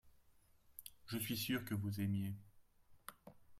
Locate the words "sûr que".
1.37-1.75